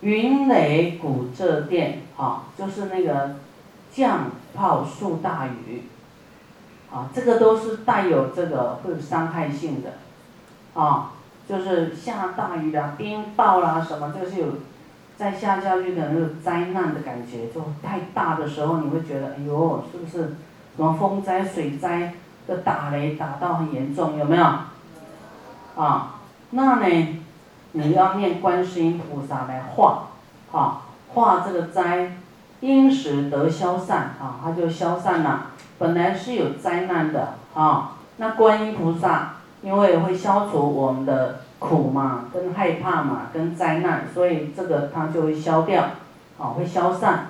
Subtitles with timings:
[0.00, 3.36] 云雷鼓这电，啊，就是那个
[3.92, 5.82] 降炮数大雨，
[6.92, 9.94] 啊，这个都是带有这个会有伤害性的，
[10.80, 11.12] 啊，
[11.48, 14.46] 就是下大雨啦、冰雹啦什么，就是有
[15.16, 20.36] 再下下去的那个灾难的感觉，就太大的时候，你会觉得，哎呦，是不是
[20.76, 22.14] 什么风灾、水灾
[22.46, 24.44] 的打雷打到很严重，有没有？
[25.74, 26.20] 啊，
[26.50, 27.18] 那呢？
[27.78, 30.08] 你要念观世音菩萨来化，
[30.50, 30.82] 哈，
[31.14, 32.16] 化这个灾，
[32.58, 35.52] 因时得消散，啊，它就消散了。
[35.78, 45.84] 本来是有灾难的，啊，那观音菩萨因为会消除我们的苦嘛，跟害怕嘛，跟灾难，所以这个它就会消掉，
[46.36, 47.26] 啊，会消散。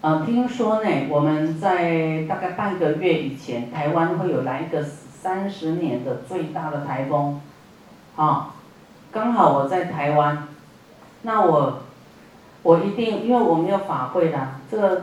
[0.00, 7.40] 啊，听说呢，我们在大概半个月以前，台湾会有来一个三十年的最大的台风。
[8.18, 8.50] 啊，
[9.12, 10.48] 刚好我在台湾，
[11.22, 11.74] 那我，
[12.64, 15.02] 我一定，因为我没有法会啦，这个，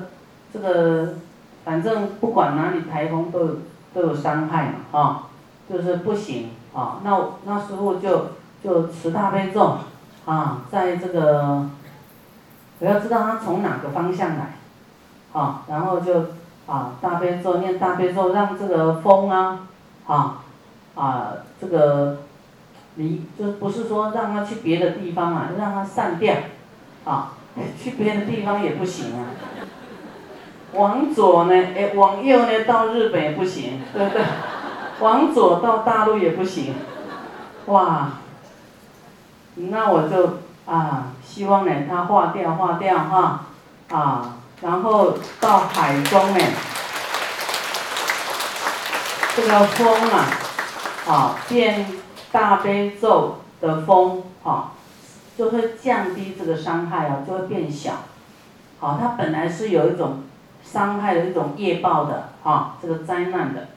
[0.52, 1.13] 这个，
[1.63, 3.55] 反正不管哪里台风都有
[3.94, 5.23] 都有伤害嘛，啊，
[5.69, 9.77] 就是不行，啊，那那时候就就持大悲咒，
[10.25, 11.69] 啊，在这个，
[12.79, 14.55] 我要知道它从哪个方向来，
[15.31, 16.25] 啊，然后就
[16.67, 19.59] 啊大悲咒念大悲咒，让这个风啊，
[20.05, 20.41] 啊，
[20.95, 22.17] 啊这个。
[22.97, 26.33] 你就不是说让他去别的地方啊，让他散掉，
[27.03, 27.33] 啊，
[27.77, 29.27] 去别的地方也不行啊。
[30.73, 34.21] 往左呢，哎，往右呢，到日本也不行，对不对？
[35.01, 36.73] 往左到大陆也不行，
[37.66, 38.13] 哇，
[39.55, 43.45] 那我就啊，希望呢，他化掉化掉哈，
[43.91, 46.39] 啊，然后到海中呢，
[49.35, 50.25] 这个风啊，
[51.07, 51.85] 啊变。
[52.36, 54.73] 大悲咒的风，哈，
[55.38, 57.94] 就会降低这个伤害哦，就会变小，
[58.78, 60.23] 好，它本来是有一种
[60.61, 63.68] 伤害的一种业报的，哈，这个灾难的，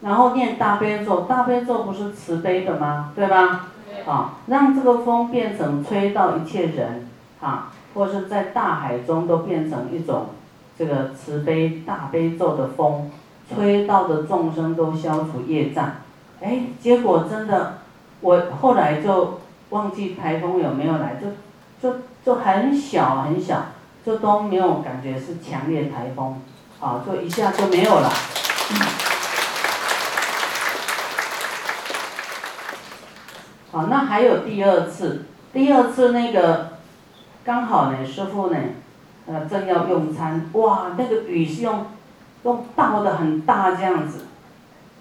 [0.00, 3.12] 然后念大悲咒，大悲咒不是慈悲的吗？
[3.14, 3.68] 对吧？
[4.04, 7.08] 啊，让这个风变成吹到一切人，
[7.40, 10.30] 啊，或是在大海中都变成一种
[10.76, 13.08] 这个慈悲大悲咒的风，
[13.54, 15.92] 吹到的众生都消除业障，
[16.40, 17.74] 哎，结果真的。
[18.22, 21.28] 我后来就忘记台风有没有来，就
[21.80, 23.68] 就就很小很小，
[24.04, 26.38] 就都没有感觉是强烈台风，
[26.80, 28.12] 啊，就一下就没有了。
[33.72, 36.72] 好，那还有第二次，第二次那个
[37.42, 38.58] 刚好呢，师傅呢，
[39.26, 41.86] 呃，正要用餐，哇，那个雨是用
[42.42, 44.26] 用倒的很大这样子，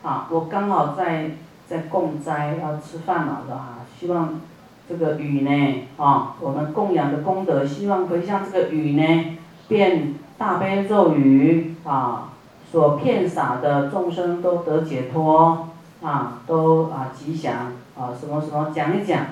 [0.04, 1.32] 啊，我刚好在。
[1.70, 4.42] 在供斋要吃饭了的哈，希望
[4.90, 9.38] 这个雨呢，啊，我们供养的功德，希望可以像这个雨呢，
[9.68, 12.30] 变大悲咒语啊，
[12.72, 15.70] 所骗洒的众生都得解脱
[16.02, 17.54] 啊，都啊吉祥
[17.96, 19.28] 啊，什么什么讲一讲，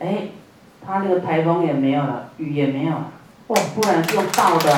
[0.00, 0.30] 哎，
[0.84, 3.04] 他那个台风也没有了，雨也没有了，
[3.46, 4.74] 哦，不然就倒的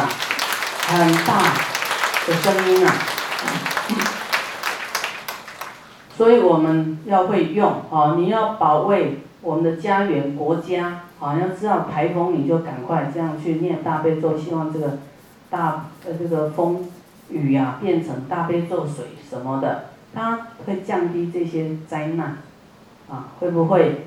[0.87, 1.41] 很大
[2.27, 2.93] 的声音啊。
[6.21, 8.15] 所以我们要会用啊！
[8.19, 11.35] 你要保卫我们的家园、国家啊！
[11.41, 14.99] 要知道台风，你就赶快这样去念大悲咒，希望这个
[15.49, 16.87] 大呃这个风
[17.31, 22.37] 雨呀变成大悲咒水什么的，它会降低这些灾难
[23.09, 23.29] 啊！
[23.39, 24.05] 会不会？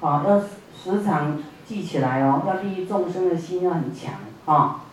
[0.00, 2.44] 啊，要时常记起来哦！
[2.46, 4.14] 要利益众生的心要很强
[4.44, 4.84] 啊！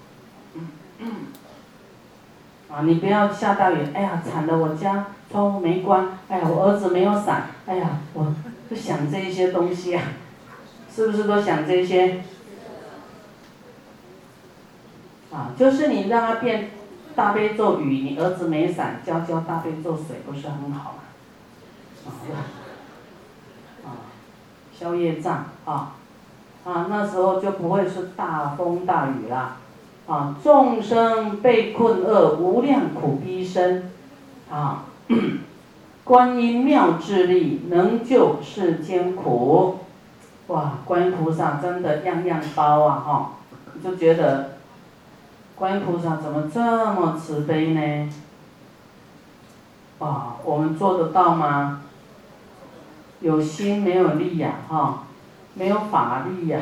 [2.67, 5.05] 啊，你不要下大雨，哎呀，惨了，我家。
[5.29, 8.33] 窗户没关，哎呀，我儿子没有伞，哎呀，我
[8.69, 10.03] 就想这些东西啊，
[10.93, 12.21] 是不是都想这些？
[15.29, 16.71] 啊，就是你让他变
[17.13, 20.95] 大悲咒雨，你儿子没伞，教教大悲咒水不是很好
[22.05, 22.13] 吗？
[23.83, 23.87] 啊，
[24.73, 25.95] 消业障啊，
[26.63, 29.57] 啊，那时候就不会是大风大雨啦，
[30.07, 33.91] 啊，众生被困厄，无量苦逼身，
[34.49, 34.85] 啊。
[36.03, 39.79] 观音妙智力，能救世间苦。
[40.47, 43.03] 哇，观音菩萨真的样样包啊！
[43.05, 43.31] 哈，
[43.83, 44.57] 就觉得
[45.55, 48.09] 观音菩萨怎么这么慈悲呢？
[49.99, 51.81] 哇，我们做得到吗？
[53.19, 55.03] 有心没有力呀，哈，
[55.55, 56.61] 没有法力呀，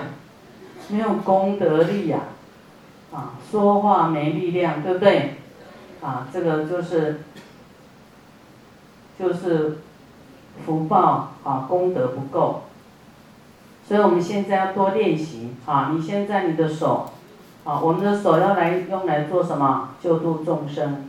[0.89, 2.19] 没有功德力呀，
[3.13, 5.35] 啊，说话没力量，对不对？
[6.01, 7.21] 啊，这个就是。
[9.17, 9.77] 就是
[10.65, 12.63] 福报啊，功德不够，
[13.87, 15.91] 所以我们现在要多练习啊！
[15.93, 17.11] 你现在你的手，
[17.63, 19.89] 啊，我们的手要来用来做什么？
[20.01, 21.05] 救度众生。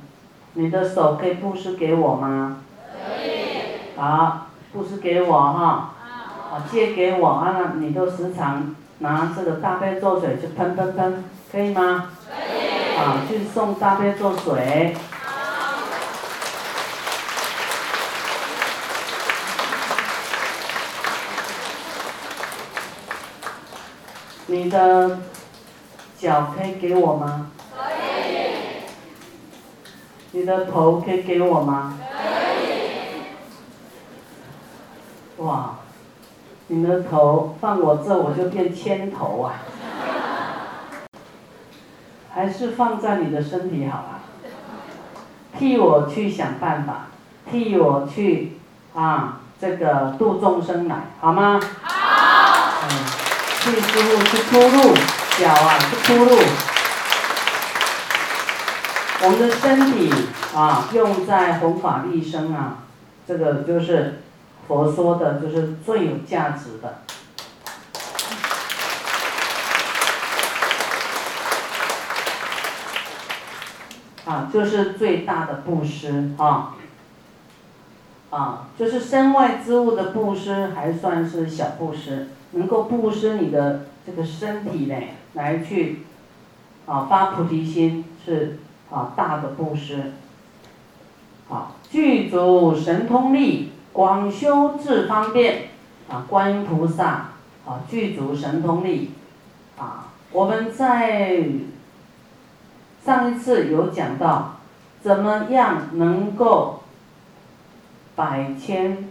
[0.54, 2.58] 你的手可以布施给我吗？
[2.92, 3.98] 可以。
[3.98, 5.90] 好，布施给我哈。
[6.50, 7.74] 啊，借给我啊！
[7.78, 12.10] 你都时常拿这个大悲咒水去喷喷喷，可以吗？
[12.26, 12.96] 可以。
[12.96, 14.96] 啊，去送大悲咒水。
[24.48, 25.18] 你的
[26.16, 27.50] 脚可以给我吗？
[27.76, 27.82] 可
[28.30, 28.52] 以。
[30.30, 31.98] 你的头可以给我吗？
[31.98, 32.04] 可
[32.62, 33.22] 以。
[35.44, 35.78] 哇，
[36.68, 39.62] 你的头放我这我就变千头啊！
[42.32, 44.20] 还是放在你的身体好啊？
[45.58, 47.08] 替我去想办法，
[47.50, 48.58] 替我去
[48.94, 51.58] 啊，这个度众生来，好吗？
[53.66, 53.72] 好。
[53.72, 53.74] 嗯。
[53.74, 54.94] 去输入，去出入，
[55.38, 56.38] 脚啊，去出入。
[59.22, 60.12] 我们的身体
[60.54, 62.84] 啊，用在弘法利生啊，
[63.26, 64.22] 这个就是
[64.68, 67.02] 佛说的，就是最有价值的。
[74.26, 76.74] 啊，就是最大的布施啊。
[78.30, 82.28] 啊，就是身外之物的布施，还算是小布施。
[82.52, 84.94] 能够布施你的这个身体呢，
[85.34, 86.06] 来去
[86.86, 88.58] 啊发菩提心是
[88.90, 90.12] 啊大的布施。
[91.48, 95.68] 好，具足神通力，广修智方便
[96.08, 97.28] 啊，观音菩萨
[97.66, 99.12] 啊具足神通力
[99.78, 100.08] 啊。
[100.32, 101.44] 我们在
[103.04, 104.56] 上一次有讲到，
[105.02, 106.75] 怎么样能够
[108.16, 109.08] 百千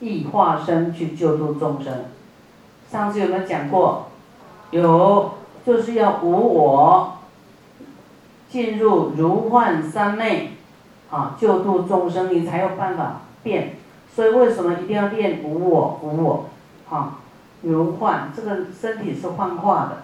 [0.00, 2.06] 亿化身去救度众生。
[2.90, 4.06] 上次有没有讲过？
[4.70, 5.34] 有，
[5.66, 7.18] 就是要无我，
[8.48, 10.52] 进入如幻三昧，
[11.10, 13.76] 啊，救度众生，你才有办法变。
[14.14, 15.98] 所以为什么一定要练无我？
[16.02, 16.44] 无我，
[16.90, 17.18] 啊，
[17.62, 20.02] 如幻，这个身体是幻化的，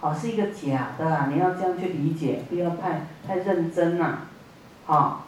[0.00, 1.28] 好，是一个假的啊！
[1.32, 4.18] 你要这样去理解，不要太太认真呐，
[4.86, 5.24] 啊，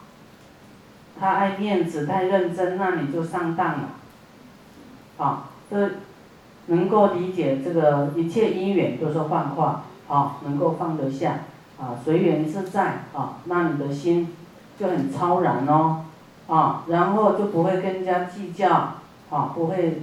[1.20, 3.88] 他爱面子，太认真，那你就上当了，
[5.18, 5.90] 啊，这。
[6.66, 11.40] 能够理解这个一切因缘都是幻化，啊，能够放得下，
[11.80, 14.28] 啊，随缘自在，啊，那你的心
[14.78, 16.04] 就很超然哦，
[16.46, 18.70] 啊，然后就不会跟人家计较，
[19.30, 20.02] 啊，不会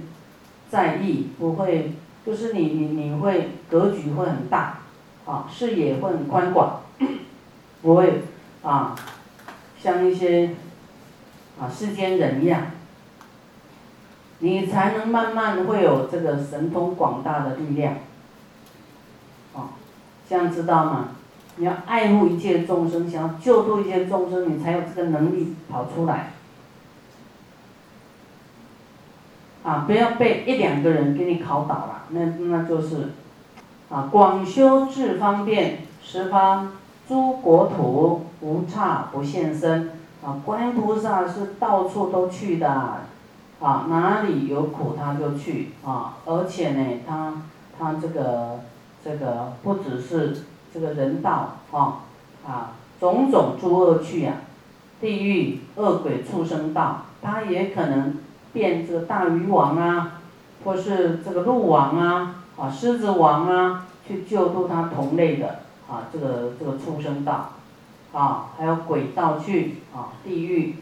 [0.68, 1.92] 在意，不会，
[2.26, 4.80] 就是你你你会格局会很大，
[5.24, 6.80] 啊，视野会很宽广，
[7.80, 8.24] 不会
[8.62, 8.94] 啊，
[9.80, 10.50] 像一些
[11.60, 12.62] 啊世间人一样。
[14.40, 17.94] 你才能慢慢会有这个神通广大的力量，
[19.52, 19.70] 哦，
[20.28, 21.08] 这样知道吗？
[21.56, 26.30] 你要爱护一切众生，想要救度一切众生，你才有这个能力跑出来。
[29.64, 33.08] 啊，不要被一两个人给你考倒了，那那就是，
[33.90, 36.74] 啊，广修智方便，十方
[37.08, 43.06] 诸国土无差不现身，啊，观音菩萨是到处都去的。
[43.60, 47.42] 啊，哪里有苦他就去啊，而且呢，他
[47.76, 48.60] 他这个
[49.04, 52.02] 这个不只是这个人道啊，
[52.46, 54.34] 啊，种种诸恶趣呀，
[55.00, 58.18] 地狱恶鬼畜生道，他也可能
[58.52, 60.20] 变这个大鱼王啊，
[60.64, 67.54] 或是这个鹿王啊，啊，狮子王啊，去救度他同类的啊，这个这个畜生道，
[68.12, 70.76] 啊，还有鬼道去啊，地狱。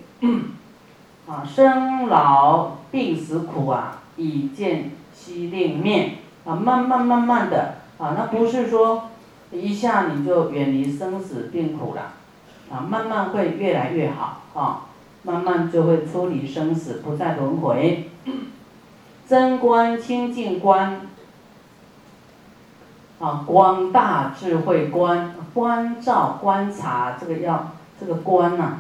[1.29, 9.09] 啊，生老病死苦啊，以见悉令灭啊，慢慢慢慢的啊，那不是说
[9.51, 12.13] 一下你就远离生死病苦了，
[12.71, 14.87] 啊，慢慢会越来越好啊，
[15.25, 18.09] 慢慢就会出离生死，不再轮回。
[19.29, 21.01] 真观清净观，
[23.19, 28.79] 啊，广大智慧观，观照观察这个要这个观呐，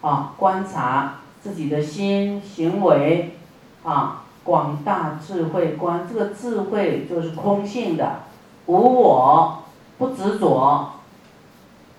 [0.00, 1.14] 啊，观察。
[1.42, 3.36] 自己的心行为，
[3.84, 8.22] 啊，广大智慧观，这个智慧就是空性的，
[8.66, 9.62] 无我，
[9.96, 10.94] 不执着，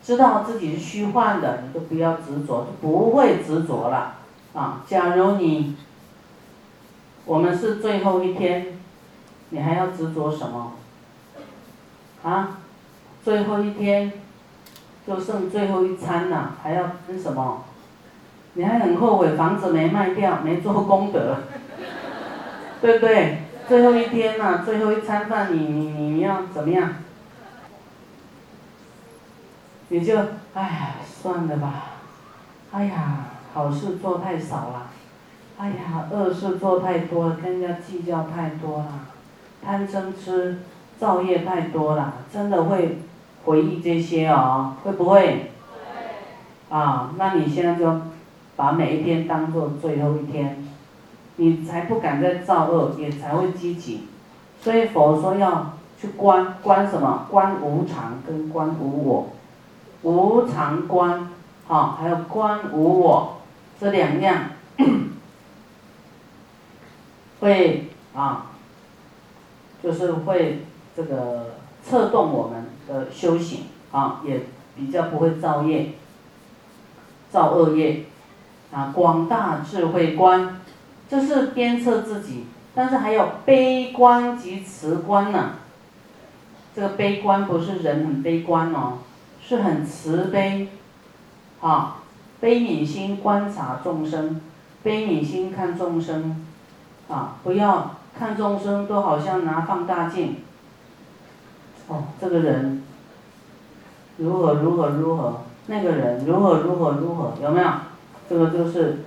[0.04, 4.16] 知道自己是虚幻的，你就不要执着，就不会执着了，
[4.54, 5.78] 啊，假如你，
[7.24, 8.78] 我们是最后一天，
[9.52, 10.74] 你还要执着什么？
[12.28, 12.58] 啊，
[13.24, 14.12] 最后一天，
[15.08, 17.64] 就剩最后一餐了，还要吃什么？
[18.56, 21.38] 你还很后悔房子没卖掉，没做功德，
[22.82, 23.44] 对不对？
[23.70, 26.96] 最后一天呐，最后一餐饭，你你你要怎么样？
[29.88, 30.18] 你就，
[30.54, 31.92] 哎呀，算了吧。
[32.72, 34.88] 哎呀，好事做太少了。
[35.58, 39.00] 哎呀，恶事做太多了，跟人家计较太多了，
[39.64, 40.60] 贪嗔痴
[41.00, 43.00] 造业太多了，真的会
[43.46, 45.52] 回忆这些哦，会不会？
[46.70, 48.02] 啊，那你现在就
[48.56, 50.66] 把每一天当做最后一天，
[51.38, 54.08] 你才不敢再造恶，也才会积极。
[54.62, 57.26] 所以佛说要去观观什么？
[57.30, 59.30] 观无常跟观无我。
[60.04, 61.30] 无常观，
[61.68, 63.38] 好，还有观无我，
[63.80, 64.50] 这两样
[67.40, 68.48] 会啊，
[69.82, 70.66] 就是会
[70.98, 71.52] 这个
[71.82, 75.92] 策动我们的修行啊，也比较不会造业，
[77.30, 78.06] 造恶业
[78.74, 78.92] 啊。
[78.96, 80.60] 广大智慧观，
[81.08, 85.52] 这是鞭策自己，但是还有悲观及慈观呢。
[86.76, 88.98] 这个悲观不是人很悲观哦。
[89.40, 90.68] 是很慈悲，
[91.62, 92.00] 啊，
[92.42, 94.42] 悲悯心观察众生，
[94.84, 96.46] 悲悯心看众生，
[97.08, 100.38] 啊，不要看众生都好像拿放大镜，
[101.88, 102.84] 哦，这个人
[104.18, 107.68] 如何如何如何，那个人如何如何如何，有没有？
[108.30, 109.06] 这个就是，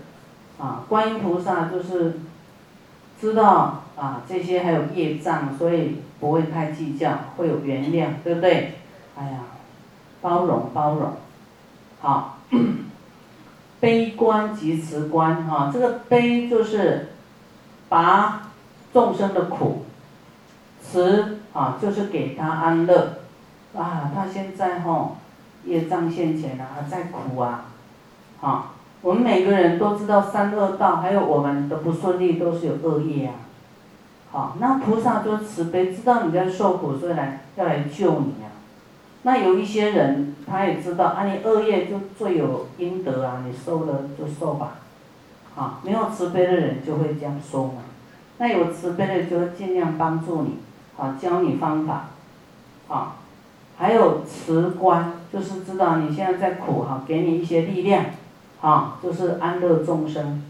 [0.58, 2.20] 啊，观音菩萨就是
[3.20, 8.74] 知道啊这些还有业障，所以不会太计较，会有原谅，对不对？
[9.16, 9.40] 哎呀。
[10.22, 11.14] 包容包容，
[12.02, 12.40] 好，
[13.80, 17.08] 悲观及慈观哈，这个悲就是
[17.88, 18.50] 拔
[18.92, 19.86] 众生的苦，
[20.82, 23.18] 慈啊就是给他安乐，
[23.76, 25.12] 啊他现在哈
[25.64, 27.64] 业障现前啊在苦啊，
[28.40, 33.34] 啊我们每个人都知道三恶道，还有我们的不顺利都是有恶业啊，
[34.30, 38.52] 好那菩萨就慈悲，知道你在受苦，所以来要来救你啊。
[39.22, 44.74] 那有一些人，他也知道啊，你恶业就最有应得啊，你受了就受吧，
[45.56, 47.82] 啊，没有慈悲的人就会这样说嘛。
[48.38, 50.58] 那有慈悲的就尽量帮助你，
[51.00, 52.10] 啊，教你方法，
[52.88, 53.16] 啊，
[53.78, 58.04] 还有慈观，就是知道你现在在苦哈，给你一些力量，
[58.60, 60.42] 啊，就是安乐众生，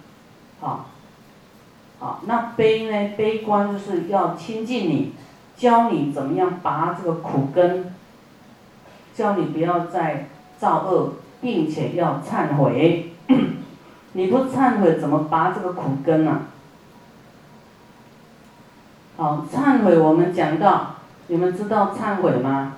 [0.61, 0.87] 啊，
[2.01, 3.15] 啊，那悲呢？
[3.17, 5.13] 悲观就是要亲近你，
[5.57, 7.95] 教你怎么样拔这个苦根。
[9.13, 13.13] 教你不要再造恶，并且要忏悔。
[14.15, 16.43] 你不忏悔，怎么拔这个苦根呢？
[19.21, 20.95] 好，忏悔我们讲到，
[21.27, 22.77] 你们知道忏悔吗？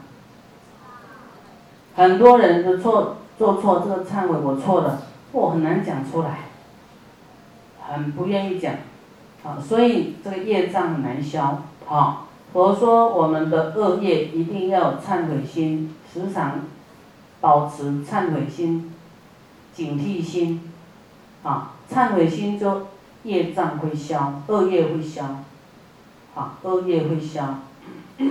[1.94, 6.38] 很多人的错做错这个忏悔，我错了，我很难讲出来，
[7.80, 8.74] 很不愿意讲，
[9.44, 12.26] 好，所以这个业障难消，好。
[12.52, 16.54] 佛说我们的恶业一定要忏悔心，时常
[17.40, 18.92] 保持忏悔心、
[19.72, 20.72] 警惕心，
[21.44, 22.88] 啊，忏悔心就
[23.22, 25.24] 业障会消，恶业会消，
[26.34, 27.58] 啊，恶业会消。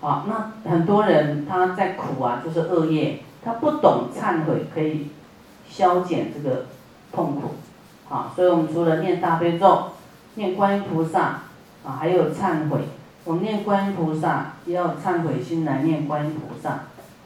[0.00, 5.08] 好，那很多人他在苦啊，就是恶业，他不懂忏悔可以
[5.68, 6.66] 消减这个
[7.12, 7.54] 痛苦，
[8.08, 9.90] 好，所以我们除了念大悲咒。
[10.36, 11.42] 念观音菩萨
[11.86, 12.88] 啊，还有忏悔。
[13.22, 16.70] 我们念观音菩萨，要忏悔心来念观音菩萨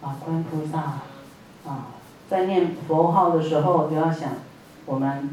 [0.02, 0.14] 啊。
[0.22, 0.78] 观音菩萨
[1.66, 1.86] 啊，
[2.28, 4.32] 在念佛号的时候，就要想
[4.84, 5.30] 我们，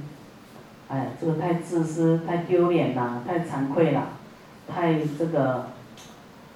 [0.89, 4.09] 哎，这个太自私、太丢脸了，太惭愧了，
[4.67, 5.67] 太这个，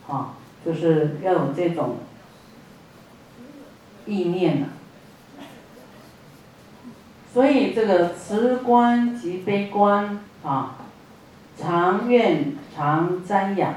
[0.08, 1.98] 啊，就是要有这种
[4.06, 4.68] 意念了。
[7.34, 10.76] 所以这个慈观及悲观啊。
[11.62, 13.74] 常愿常瞻仰，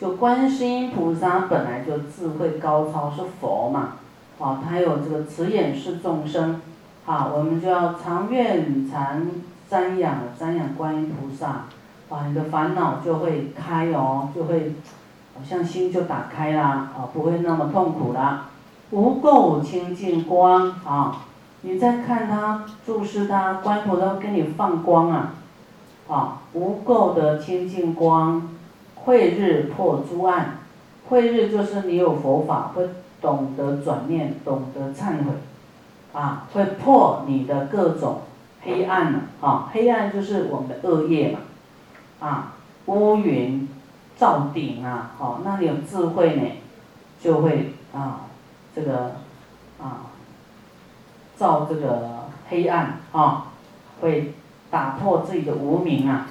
[0.00, 3.94] 就观世音菩萨本来就智慧高超，是佛嘛，
[4.38, 6.60] 啊，他有这个慈眼视众生，
[7.04, 9.28] 啊，我们就要常愿常
[9.74, 11.64] 瞻仰瞻仰观音菩萨，
[12.08, 14.72] 啊，你的烦恼就会开哦，就会，
[15.34, 18.50] 好像心就打开啦，啊，不会那么痛苦啦，
[18.92, 21.24] 无垢清净光，啊，
[21.62, 25.34] 你再看他注视他，观音菩萨给你放光啊。
[26.06, 28.48] 啊，无垢的清净光，
[28.94, 30.58] 慧日破诸暗，
[31.08, 32.88] 慧日就是你有佛法，会
[33.20, 35.32] 懂得转念，懂得忏悔，
[36.12, 38.20] 啊，会破你的各种
[38.64, 41.38] 黑暗了，啊，黑暗就是我们的恶业嘛，
[42.20, 42.54] 啊，
[42.86, 43.68] 乌云
[44.16, 46.42] 罩顶啊，好，那你有智慧呢，
[47.20, 48.22] 就会啊，
[48.74, 49.16] 这个
[49.80, 50.10] 啊，
[51.36, 53.46] 照这个黑暗啊，
[54.00, 54.34] 会。
[54.70, 56.26] 打破自己的无名啊，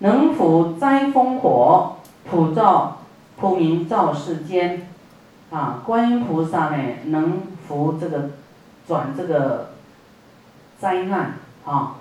[0.00, 3.02] 能否灾风火，普照
[3.36, 4.88] 普明照世间，
[5.52, 8.30] 啊，观音菩萨呢能伏这个
[8.84, 9.70] 转这个
[10.80, 11.34] 灾难
[11.64, 11.96] 啊，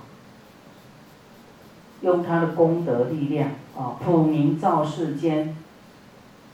[2.01, 5.55] 用他的功德力量啊，普明照世间，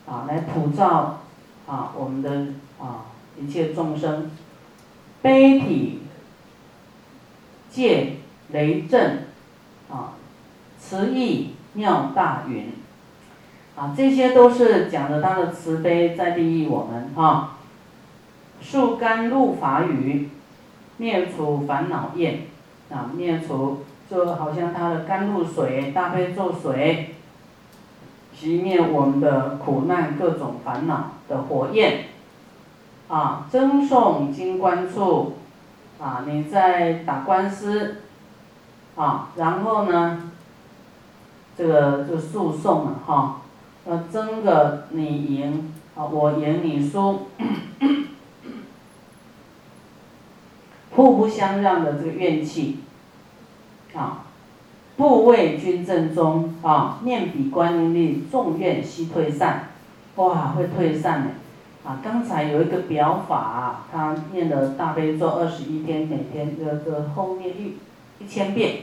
[0.06, 1.20] 啊，来普照
[1.66, 3.06] 啊我们的啊
[3.40, 4.30] 一切众生，
[5.22, 6.00] 悲体。
[7.68, 8.16] 借
[8.52, 9.26] 雷震，
[9.90, 10.14] 啊，
[10.78, 12.72] 慈意妙大云，
[13.76, 17.58] 啊，这些都是讲的他的慈悲在利益我们啊。
[18.62, 20.30] 树甘露法雨，
[20.98, 22.46] 灭除烦恼业，
[22.90, 27.14] 啊，灭除就好像他的甘露水、大悲咒水，
[28.36, 32.06] 熄灭我们的苦难各种烦恼的火焰，
[33.08, 35.34] 啊，赠送金冠处。
[35.98, 38.02] 啊，你在打官司，
[38.96, 40.30] 啊，然后呢，
[41.56, 43.40] 这个就诉讼了哈，
[43.86, 47.28] 呃，争个你赢，啊，我赢你输，
[50.96, 52.78] 互不相让的这个怨气，
[53.94, 54.24] 啊，
[54.96, 59.68] 不为君正中，啊，念彼观音力，众怨悉退散，
[60.16, 61.28] 哇，会退散的。
[61.86, 67.76] 啊，刚才有一个表法，他念了大悲咒二十一天，每天这个后面一
[68.18, 68.78] 一千遍，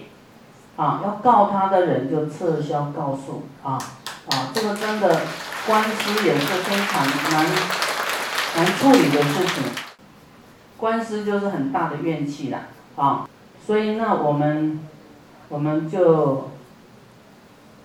[0.77, 3.74] 啊，要告他的人就撤销告诉，啊，
[4.29, 5.20] 啊，这个真的
[5.67, 7.46] 官司也是非常难
[8.55, 9.63] 难处理的事情，
[10.84, 12.63] 官司就是很大的怨气了，
[12.98, 13.25] 啊，
[13.66, 14.82] 所以那我们
[15.48, 16.50] 我们就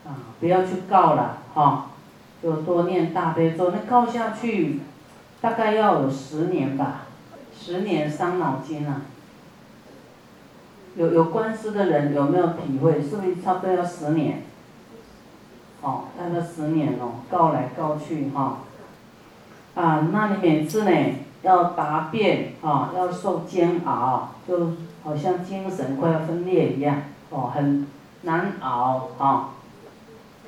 [0.04, 1.90] 啊不要去告了，哈，
[2.42, 4.80] 就多念大悲咒，那告下去。
[5.40, 7.02] 大概要有十年吧，
[7.56, 9.02] 十年伤脑筋啊。
[10.96, 13.00] 有有官司的人有没有体会？
[13.00, 14.42] 是不是差不多要十年？
[15.82, 18.58] 哦，大概十年哦，告来告去哈。
[19.76, 20.90] 啊，那你每次呢
[21.42, 24.72] 要答辩啊，要受煎熬，就
[25.02, 27.86] 好像精神快要分裂一样，哦，很
[28.22, 29.50] 难熬啊。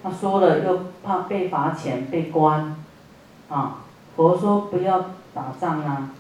[0.03, 2.77] 他说了又怕被罚钱被关，
[3.49, 3.77] 啊。
[4.17, 4.99] 佛说不要
[5.33, 6.11] 打仗啊，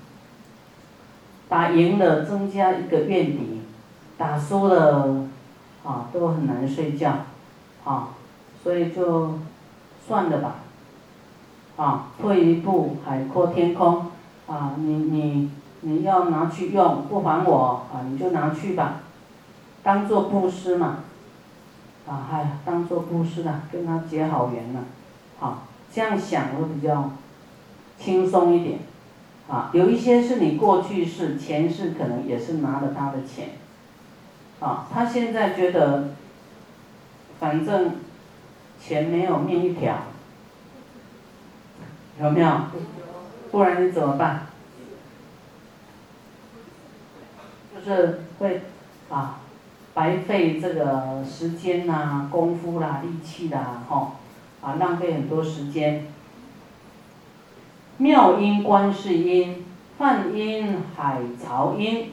[1.48, 3.60] 打赢了增加一个怨敌，
[4.16, 5.26] 打输了，
[5.84, 7.12] 啊都很难睡觉，
[7.84, 8.10] 啊，
[8.62, 9.34] 所以就
[10.06, 10.54] 算了吧，
[11.76, 14.09] 啊退一步海阔天空，
[14.50, 19.00] 啊你你你要拿去用不还我啊你就拿去吧，
[19.82, 20.98] 当做布施嘛，
[22.08, 24.80] 啊嗨当做布施了跟他结好缘了，
[25.38, 27.12] 好这样想会比较。
[28.02, 28.78] 轻松一点，
[29.46, 33.50] 啊，有一些是你过去是前世可能也是拿了他的钱，
[34.58, 36.14] 啊，他现在觉得，
[37.38, 37.96] 反正
[38.80, 39.98] 钱没有命一条，
[42.22, 42.48] 有没有？
[43.50, 44.46] 不然你怎么办？
[47.74, 48.60] 就是会
[49.08, 49.40] 啊，
[49.94, 54.12] 白费这个时间呐、功夫啦、力气啦，吼，
[54.60, 56.06] 啊，浪费很多时间。
[57.96, 59.64] 妙音观世音，
[59.98, 62.12] 梵音海潮音，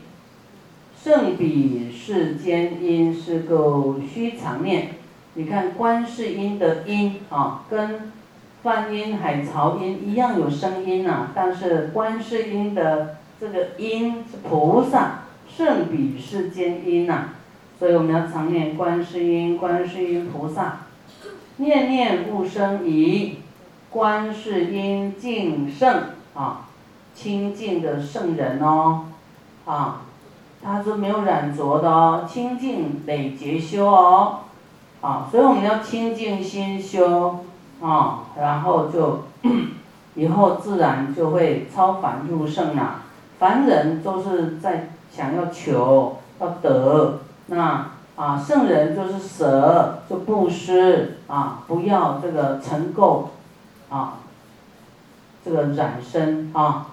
[1.02, 4.96] 胜比世间音，是够须常念。
[5.34, 8.12] 你看观世音的音啊，跟
[8.64, 17.30] 梵音海潮音一样有声音呐，但是观世音的这个音是菩萨，胜比世间音呐，
[17.80, 20.80] 所以我们要常念观世音，观世音菩萨，
[21.58, 23.40] 念念不生疑。
[23.90, 26.68] 观世音净圣啊，
[27.16, 29.06] 清净的圣人哦，
[29.66, 30.02] 啊，
[30.62, 34.40] 他是没有染浊的哦，清净累劫修哦，
[35.00, 37.46] 啊，所以我们要清净心修
[37.82, 39.22] 啊，然后就
[40.16, 43.02] 以后自然就会超凡入圣了。
[43.40, 53.26] 凡人都是在想要求要得，那啊圣人就是舍就布施啊，不要这个成垢。
[53.90, 54.18] 啊，
[55.46, 56.88] 这个染身啊，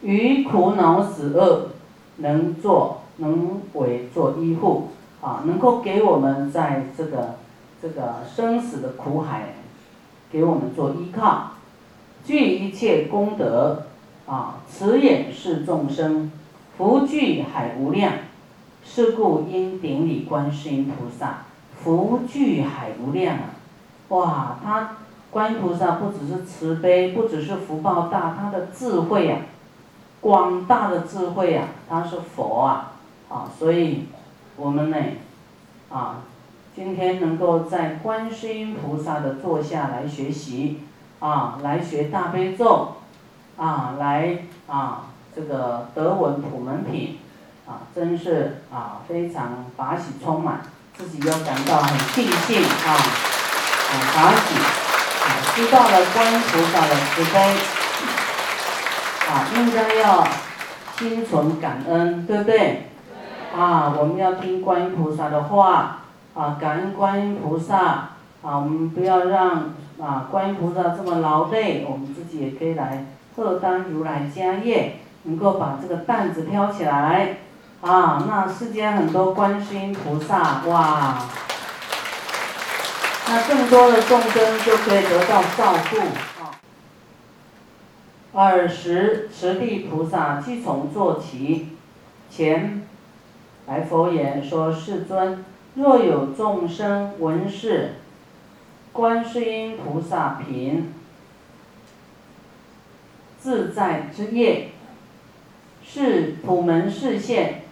[0.00, 1.70] 于苦恼死恶
[2.18, 7.34] 能做能为做依护啊，能够给我们在这个
[7.82, 9.54] 这个生死的苦海，
[10.30, 11.50] 给我们做依靠，
[12.24, 13.86] 具一切功德
[14.24, 16.30] 啊，慈眼视众生，
[16.78, 18.12] 福聚海无量，
[18.84, 21.38] 是故应顶礼观世音菩萨，
[21.82, 23.44] 福聚海无量啊。
[24.10, 24.98] 哇，他
[25.32, 29.40] 观音菩萨不只是慈悲，不只是福报大，他的智慧啊，
[30.20, 32.92] 广大的智慧啊，他是佛啊，
[33.28, 34.04] 啊，所以
[34.54, 34.96] 我们呢，
[35.90, 36.22] 啊，
[36.74, 40.80] 今天能够在观世音菩萨的座下来学习，
[41.20, 42.96] 啊，来学大悲咒，
[43.58, 45.04] 啊，来啊，
[45.36, 47.18] 这个德文普门品，
[47.66, 50.62] 啊，真是啊，非常法喜充满，
[50.96, 57.56] 自己又感到很庆幸啊，啊，法喜，啊，知道了观音菩萨的慈悲。
[59.28, 60.26] 啊，应该要
[60.98, 62.88] 心存感恩，对不对？
[63.56, 66.01] 啊，我们要听观音菩萨的话，
[66.34, 67.78] 啊，感恩观音菩萨，
[68.42, 73.04] 啊，我们不要让啊观音菩萨这么劳累，我们自己也可以来
[73.36, 77.36] 荷担如来家业，能够把这个担子挑起来，
[77.82, 81.18] 啊，那世间很多观世音菩萨，哇，
[83.28, 85.96] 那更多的众生就可以得到照顾。
[88.34, 91.76] 尔时，持地菩萨即从坐起，
[92.30, 92.82] 前
[93.66, 97.94] 来佛言说：“世尊，若有众生闻是
[98.92, 100.92] 观世音菩萨品
[103.40, 104.68] 自在之业，
[105.84, 107.62] 是普门示现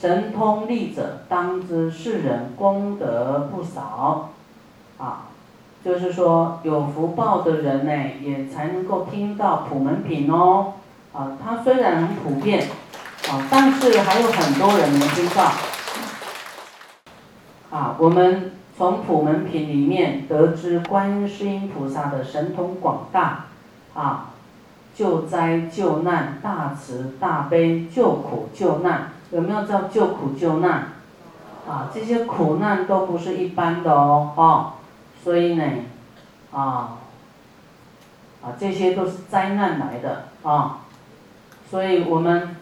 [0.00, 4.30] 神通力者，当知世人功德不少。”
[4.98, 5.24] 啊。
[5.84, 10.74] 就是说，有福报的人呢，也才能够听到普门品哦。
[11.12, 12.68] 啊，它虽然很普遍，
[13.30, 15.52] 啊，但是还有很多人没听到。
[17.70, 23.46] 啊，我们从普门品里面得知观世音菩萨的神通广大，
[23.94, 24.30] 啊，
[24.94, 30.92] 救灾救难，大慈大悲，救苦救难，有没有叫救苦救难？
[31.68, 34.72] 啊，这些苦难都不是一般的哦，哦。
[35.22, 35.64] 所以呢，
[36.52, 36.96] 啊，
[38.40, 40.78] 啊，这些都是灾难来的啊，
[41.68, 42.56] 所以我们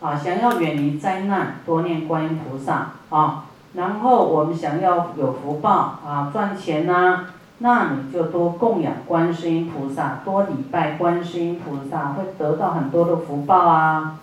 [0.00, 7.26] 啊想要远离灾难，多念观音菩萨啊，然后我们想要有福报啊，赚钱呐，
[7.58, 14.18] 那你就多供养观世音菩萨，多礼拜观世音菩萨，会得到很多的福报啊，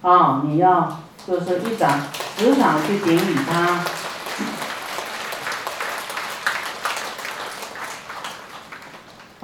[0.00, 2.00] 啊，你要就是一掌
[2.38, 3.80] 时常去顶礼他。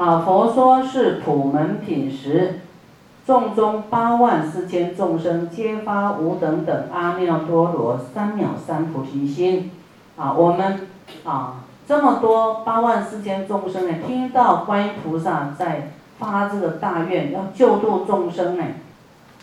[0.02, 2.60] 啊，佛说是普门品时，
[3.24, 9.70] 众中八万四千众生皆发无等等阿耨多罗三藐三菩提心。
[10.16, 10.88] 啊，我们
[11.24, 18.64] 啊这么多八万四千众生呢，听到观音菩萨在发这个大愿，要救度众生呢，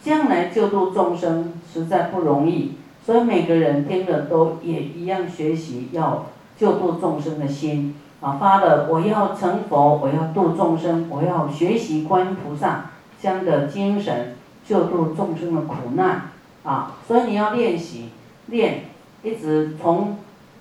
[0.01, 6.25] 将来救度众生实在不容易，所以每个人听了都也一样学习要
[6.57, 7.95] 救度众生的心。
[8.21, 12.85] 啊，发了我要成佛，我要度众生，我要学习观音菩萨
[13.21, 14.35] 这样的精神，
[14.67, 16.29] 救度众生的苦难
[16.63, 16.95] 啊！
[17.07, 18.09] 所以你要练习，
[18.47, 18.85] 练，
[19.23, 20.17] 一直从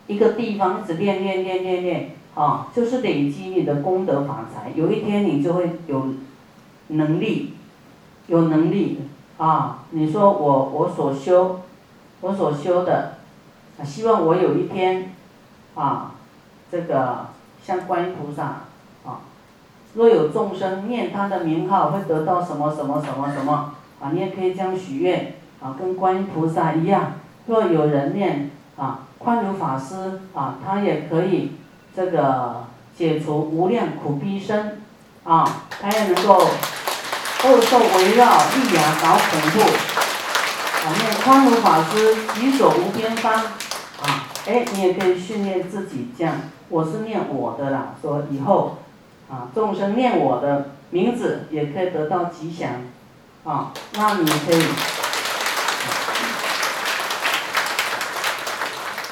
[0.07, 4.73] 一个地方一直练练练练练啊，就是累积你的功德法财。
[4.75, 6.09] 有一天你就会有
[6.89, 7.55] 能力，
[8.27, 9.01] 有能力
[9.37, 9.85] 啊！
[9.91, 11.61] 你说我我所修，
[12.21, 13.19] 我所修的，
[13.85, 15.13] 希望我有一天
[15.75, 16.15] 啊，
[16.71, 17.29] 这个。
[17.61, 18.63] 像观音菩萨，
[19.05, 19.21] 啊，
[19.99, 27.15] 若有众生念他的名号，会得到什么什么什么什么，啊，你也可以这样许愿，啊，跟观音菩萨一样。
[27.47, 31.55] 若有人念，啊，宽如法师，啊，他也可以
[31.97, 34.81] 这个解除无量苦逼身，
[35.25, 39.61] 啊，他也能够恶兽围绕，利牙搞恐怖，
[40.79, 46.37] 啊，念宽如法师，举手无边方，啊，哎，你也可以训练自己这样。
[46.69, 48.77] 我是念我的啦，说以后，
[49.31, 52.71] 啊，众生念我的名字也可以得到吉祥，
[53.45, 54.63] 啊，那你可以，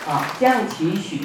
[0.09, 1.20] 啊，这样祈许。